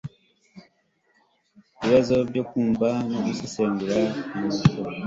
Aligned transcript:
ibibazo 1.77 2.15
byo 2.29 2.43
kumva 2.49 2.87
no 3.09 3.19
gusesenguraumwandiko 3.25 4.79